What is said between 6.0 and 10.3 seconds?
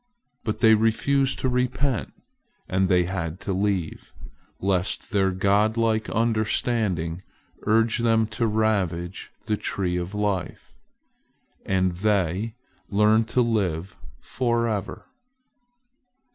understanding urge them to ravage the tree of